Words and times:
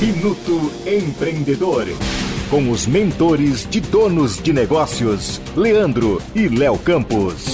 Minuto 0.00 0.72
Empreendedor. 0.86 1.84
Com 2.48 2.70
os 2.70 2.86
mentores 2.86 3.68
de 3.68 3.82
donos 3.82 4.42
de 4.42 4.50
negócios, 4.50 5.38
Leandro 5.54 6.22
e 6.34 6.48
Léo 6.48 6.78
Campos. 6.78 7.44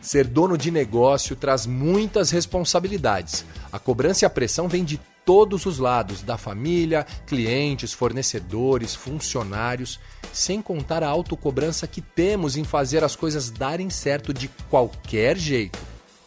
Ser 0.00 0.28
dono 0.28 0.56
de 0.56 0.70
negócio 0.70 1.34
traz 1.34 1.66
muitas 1.66 2.30
responsabilidades. 2.30 3.44
A 3.72 3.78
cobrança 3.80 4.24
e 4.24 4.26
a 4.26 4.30
pressão 4.30 4.68
vêm 4.68 4.84
de 4.84 5.00
todos 5.24 5.66
os 5.66 5.80
lados, 5.80 6.22
da 6.22 6.38
família, 6.38 7.04
clientes, 7.26 7.92
fornecedores, 7.92 8.94
funcionários, 8.94 9.98
sem 10.32 10.62
contar 10.62 11.02
a 11.02 11.08
autocobrança 11.08 11.88
que 11.88 12.00
temos 12.00 12.56
em 12.56 12.62
fazer 12.62 13.02
as 13.02 13.16
coisas 13.16 13.50
darem 13.50 13.90
certo 13.90 14.32
de 14.32 14.46
qualquer 14.70 15.36
jeito. 15.36 15.83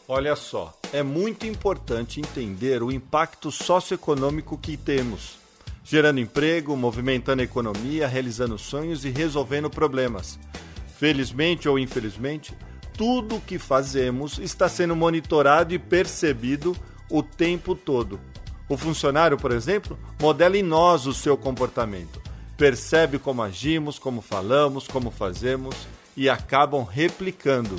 Olha 0.10 0.38
só, 0.38 0.74
é 0.94 1.04
muito 1.04 1.46
importante 1.46 2.22
entender 2.22 2.82
o 2.82 2.94
impacto 2.94 3.52
socioeconômico 3.52 4.58
que 4.58 4.78
temos, 4.78 5.38
gerando 5.84 6.22
emprego, 6.22 6.78
movimentando 6.78 7.42
a 7.42 7.44
economia, 7.44 8.08
realizando 8.08 8.58
sonhos 8.58 9.04
e 9.04 9.10
resolvendo 9.10 9.70
problemas. 9.70 10.40
Felizmente 10.98 11.68
ou 11.68 11.78
infelizmente, 11.78 12.58
tudo 12.94 13.36
o 13.36 13.42
que 13.42 13.60
fazemos 13.60 14.40
está 14.40 14.70
sendo 14.70 14.96
monitorado 14.96 15.74
e 15.74 15.80
percebido 15.80 16.74
o 17.12 17.22
tempo 17.22 17.76
todo. 17.76 18.18
O 18.70 18.78
funcionário, 18.78 19.38
por 19.38 19.52
exemplo, 19.52 20.00
modela 20.22 20.58
em 20.58 20.64
nós 20.64 21.06
o 21.06 21.14
seu 21.14 21.36
comportamento, 21.36 22.22
percebe 22.56 23.20
como 23.20 23.44
agimos, 23.44 24.00
como 24.00 24.22
falamos, 24.22 24.88
como 24.88 25.12
fazemos 25.12 25.76
e 26.16 26.30
acabam 26.30 26.86
replicando. 26.86 27.76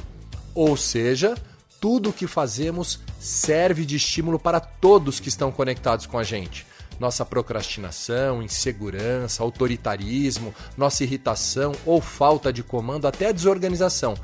Ou 0.55 0.77
seja, 0.77 1.35
tudo 1.81 2.11
o 2.11 2.13
que 2.13 2.27
fazemos 2.27 3.01
serve 3.19 3.85
de 3.85 3.97
estímulo 3.97 4.39
para 4.39 4.61
todos 4.61 5.21
que 5.21 5.29
estão 5.29 5.51
conectados 5.51 6.07
com 6.07 6.19
a 6.19 6.25
gente. 6.25 6.67
Nossa 6.99 7.25
procrastinação, 7.25 8.43
insegurança, 8.43 9.43
autoritarismo, 9.43 10.55
nossa 10.77 11.05
irritação 11.05 11.73
ou 11.87 12.01
falta 12.01 12.53
de 12.53 12.63
comando, 12.63 13.07
até 13.07 13.29
a 13.29 13.33
desorganização, 13.33 14.15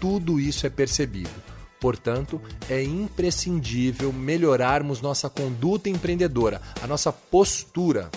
tudo 0.00 0.40
isso 0.40 0.66
é 0.66 0.70
percebido. 0.70 1.30
Portanto, 1.78 2.40
é 2.68 2.82
imprescindível 2.82 4.12
melhorarmos 4.12 5.00
nossa 5.00 5.28
conduta 5.28 5.88
empreendedora, 5.88 6.60
a 6.82 6.86
nossa 6.86 7.12
postura. 7.12 8.10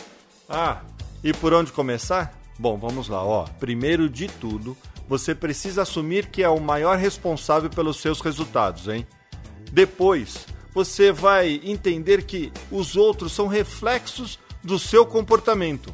Ah, 0.47 0.81
e 1.23 1.33
por 1.33 1.53
onde 1.53 1.71
começar? 1.71 2.33
Bom, 2.57 2.77
vamos 2.77 3.07
lá, 3.07 3.23
ó. 3.23 3.45
Primeiro 3.59 4.09
de 4.09 4.27
tudo, 4.27 4.75
você 5.07 5.33
precisa 5.33 5.83
assumir 5.83 6.27
que 6.27 6.43
é 6.43 6.49
o 6.49 6.59
maior 6.59 6.97
responsável 6.97 7.69
pelos 7.69 7.97
seus 7.97 8.19
resultados, 8.21 8.87
hein? 8.87 9.07
Depois, 9.71 10.45
você 10.73 11.11
vai 11.11 11.61
entender 11.63 12.23
que 12.23 12.51
os 12.71 12.95
outros 12.95 13.31
são 13.31 13.47
reflexos 13.47 14.39
do 14.63 14.77
seu 14.77 15.05
comportamento. 15.05 15.93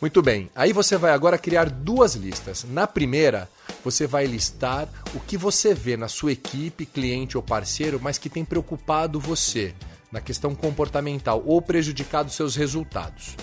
Muito 0.00 0.20
bem, 0.20 0.50
aí 0.54 0.72
você 0.72 0.98
vai 0.98 1.12
agora 1.12 1.38
criar 1.38 1.70
duas 1.70 2.14
listas. 2.14 2.64
Na 2.68 2.86
primeira, 2.86 3.48
você 3.82 4.06
vai 4.06 4.26
listar 4.26 4.88
o 5.14 5.20
que 5.20 5.36
você 5.36 5.72
vê 5.72 5.96
na 5.96 6.08
sua 6.08 6.32
equipe, 6.32 6.84
cliente 6.84 7.36
ou 7.36 7.42
parceiro, 7.42 7.98
mas 8.02 8.18
que 8.18 8.28
tem 8.28 8.44
preocupado 8.44 9.18
você 9.18 9.74
na 10.12 10.20
questão 10.20 10.54
comportamental 10.54 11.42
ou 11.46 11.62
prejudicado 11.62 12.30
seus 12.30 12.54
resultados. 12.54 13.34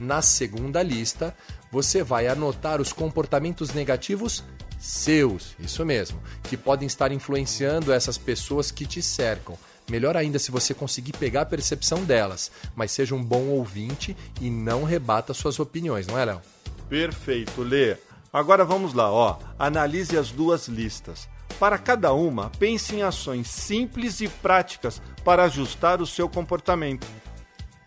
Na 0.00 0.22
segunda 0.22 0.82
lista, 0.82 1.36
você 1.70 2.02
vai 2.02 2.26
anotar 2.26 2.80
os 2.80 2.90
comportamentos 2.90 3.74
negativos 3.74 4.42
seus, 4.78 5.54
isso 5.60 5.84
mesmo, 5.84 6.18
que 6.44 6.56
podem 6.56 6.86
estar 6.86 7.12
influenciando 7.12 7.92
essas 7.92 8.16
pessoas 8.16 8.70
que 8.70 8.86
te 8.86 9.02
cercam. 9.02 9.58
Melhor 9.90 10.16
ainda 10.16 10.38
se 10.38 10.50
você 10.50 10.72
conseguir 10.72 11.12
pegar 11.12 11.42
a 11.42 11.46
percepção 11.46 12.02
delas, 12.02 12.50
mas 12.74 12.92
seja 12.92 13.14
um 13.14 13.22
bom 13.22 13.48
ouvinte 13.48 14.16
e 14.40 14.48
não 14.48 14.84
rebata 14.84 15.34
suas 15.34 15.60
opiniões, 15.60 16.06
não 16.06 16.18
é, 16.18 16.24
Léo? 16.24 16.40
Perfeito, 16.88 17.60
Lê. 17.62 17.98
Agora 18.32 18.64
vamos 18.64 18.94
lá, 18.94 19.12
ó. 19.12 19.38
Analise 19.58 20.16
as 20.16 20.30
duas 20.30 20.66
listas. 20.66 21.28
Para 21.58 21.76
cada 21.76 22.14
uma, 22.14 22.50
pense 22.58 22.96
em 22.96 23.02
ações 23.02 23.48
simples 23.48 24.22
e 24.22 24.28
práticas 24.28 25.02
para 25.22 25.44
ajustar 25.44 26.00
o 26.00 26.06
seu 26.06 26.26
comportamento. 26.26 27.06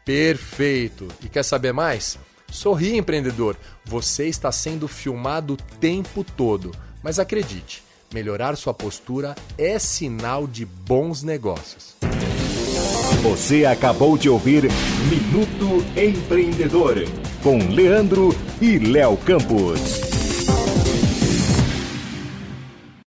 Perfeito! 0.06 1.08
E 1.24 1.30
quer 1.30 1.44
saber 1.44 1.72
mais? 1.72 2.20
Sorri, 2.52 2.98
empreendedor. 2.98 3.58
Você 3.86 4.28
está 4.28 4.52
sendo 4.52 4.88
filmado 4.88 5.54
o 5.54 5.58
tempo 5.80 6.24
todo. 6.24 6.72
Mas 7.02 7.20
acredite, 7.20 7.84
melhorar 8.14 8.56
sua 8.56 8.74
postura 8.74 9.36
é 9.58 9.80
sinal 9.80 10.46
de 10.46 10.66
bons 10.66 11.24
negócios. 11.24 11.96
Você 13.24 13.66
acabou 13.66 14.18
de 14.18 14.30
ouvir 14.30 14.64
Minuto 15.10 15.86
Empreendedor 15.98 16.96
com 17.42 17.58
Leandro 17.74 18.36
e 18.62 18.78
Léo 18.78 19.18
Campos. 19.18 20.13